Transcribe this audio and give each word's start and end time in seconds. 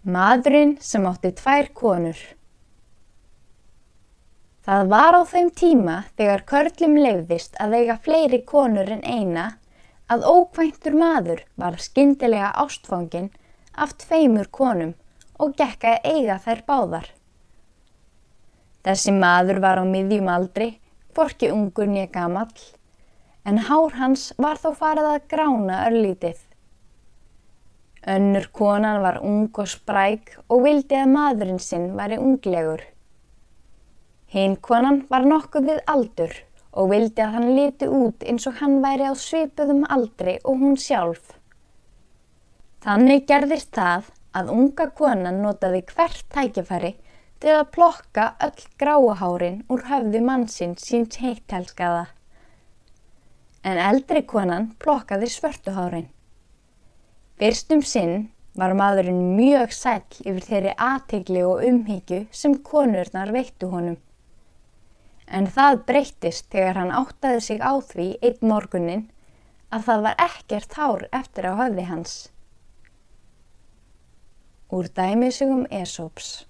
Maðurinn 0.00 0.78
sem 0.80 1.04
átti 1.04 1.28
tvær 1.36 1.66
konur. 1.76 2.16
Það 4.64 4.86
var 4.88 5.16
á 5.20 5.22
þeim 5.28 5.50
tíma 5.52 5.96
þegar 6.16 6.44
körlum 6.48 6.94
leiðist 6.96 7.58
að 7.60 7.74
eiga 7.76 7.96
fleiri 8.00 8.38
konur 8.48 8.88
en 8.88 9.04
eina 9.04 9.44
að 10.08 10.24
ókvæntur 10.24 10.96
maður 10.96 11.44
var 11.60 11.76
skyndilega 11.76 12.48
ástfangin 12.64 13.28
af 13.76 13.92
tveimur 14.00 14.48
konum 14.48 14.94
og 15.36 15.52
gekk 15.60 15.84
að 15.84 16.08
eiga 16.14 16.40
þær 16.48 16.64
báðar. 16.64 17.08
Þessi 18.80 19.12
maður 19.12 19.60
var 19.60 19.82
á 19.82 19.84
miðjum 19.84 20.32
aldri, 20.32 20.70
forki 21.12 21.52
ungur 21.52 21.92
nýja 21.92 22.08
gamall, 22.08 22.56
en 23.44 23.60
hár 23.68 24.00
hans 24.00 24.30
var 24.40 24.56
þó 24.56 24.72
farið 24.80 25.12
að 25.12 25.28
grána 25.28 25.84
örlítið. 25.90 26.40
Önnur 28.06 28.46
konan 28.52 29.02
var 29.02 29.18
ung 29.20 29.50
og 29.60 29.68
spræk 29.68 30.30
og 30.48 30.62
vildi 30.64 30.96
að 30.96 31.10
maðurinn 31.12 31.58
sinn 31.60 31.90
væri 31.98 32.16
unglegur. 32.16 32.80
Hinn 34.32 34.54
konan 34.56 35.02
var 35.10 35.26
nokkuð 35.28 35.66
við 35.68 35.80
aldur 35.94 36.32
og 36.72 36.88
vildi 36.92 37.20
að 37.20 37.34
hann 37.34 37.50
liti 37.56 37.88
út 37.90 38.24
eins 38.24 38.46
og 38.48 38.56
hann 38.62 38.78
væri 38.80 39.04
á 39.04 39.12
svipuðum 39.12 39.82
aldri 39.96 40.38
og 40.44 40.62
hún 40.62 40.78
sjálf. 40.80 41.34
Þannig 42.80 43.26
gerðist 43.28 43.74
það 43.76 44.08
að 44.32 44.52
unga 44.54 44.86
konan 44.96 45.42
notaði 45.44 45.82
hvert 45.90 46.22
tækifæri 46.32 46.94
til 47.40 47.52
að 47.56 47.68
plokka 47.74 48.24
öll 48.46 48.64
gráahárin 48.80 49.58
úr 49.68 49.84
höfðu 49.90 50.22
mannsinn 50.24 50.72
síns 50.80 51.20
heittelskaða. 51.20 52.06
En 53.60 53.76
eldri 53.76 54.24
konan 54.24 54.70
plokkaði 54.80 55.28
svörtuhárin. 55.34 56.08
Fyrstum 57.40 57.80
sinn 57.80 58.26
var 58.60 58.74
maðurinn 58.76 59.30
mjög 59.32 59.70
sæl 59.72 60.02
yfir 60.28 60.44
þeirri 60.44 60.72
aðtegli 60.86 61.44
og 61.48 61.62
umhyggju 61.64 62.18
sem 62.36 62.56
konurnar 62.66 63.32
veittu 63.32 63.70
honum. 63.72 63.96
En 65.24 65.48
það 65.48 65.78
breyttist 65.88 66.50
þegar 66.52 66.76
hann 66.82 66.92
áttaði 66.98 67.40
sig 67.46 67.64
á 67.64 67.72
því 67.80 68.10
einn 68.20 68.44
morgunin 68.50 69.06
að 69.72 69.88
það 69.88 70.04
var 70.08 70.22
ekkert 70.26 70.76
hár 70.76 71.06
eftir 71.22 71.48
á 71.48 71.52
höfði 71.62 71.86
hans. 71.88 72.14
Úr 74.68 74.92
dæmisugum 75.00 75.64
Esops 75.72 76.42